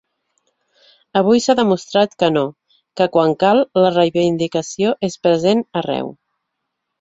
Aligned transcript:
Avui 1.19 1.41
s’ha 1.43 1.55
demostrat 1.59 2.15
que 2.23 2.29
no, 2.37 2.43
que 3.01 3.07
quan 3.17 3.35
cal 3.45 3.61
la 3.83 3.93
reivindicació 3.97 4.95
és 5.11 5.19
present 5.29 5.63
arreu. 5.85 6.11